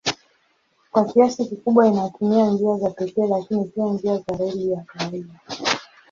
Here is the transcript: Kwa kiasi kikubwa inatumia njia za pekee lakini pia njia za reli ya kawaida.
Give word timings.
Kwa 0.91 1.05
kiasi 1.05 1.45
kikubwa 1.45 1.87
inatumia 1.87 2.45
njia 2.49 2.77
za 2.77 2.89
pekee 2.89 3.27
lakini 3.27 3.65
pia 3.65 3.85
njia 3.85 4.17
za 4.17 4.37
reli 4.37 4.71
ya 4.71 4.83
kawaida. 4.83 5.39